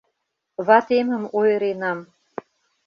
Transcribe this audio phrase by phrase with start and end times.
[0.67, 1.99] —Ватемым ойыренам...